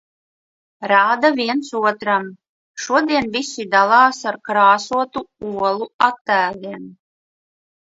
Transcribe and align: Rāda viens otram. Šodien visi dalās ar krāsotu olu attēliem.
Rāda 0.91 1.29
viens 1.35 1.69
otram. 1.89 2.25
Šodien 2.87 3.29
visi 3.37 3.67
dalās 3.77 4.23
ar 4.33 4.41
krāsotu 4.51 5.25
olu 5.53 5.91
attēliem. 6.11 6.91